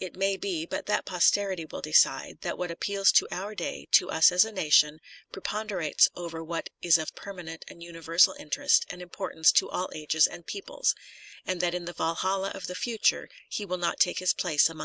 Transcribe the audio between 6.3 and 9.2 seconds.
what is of permanent and universal interest and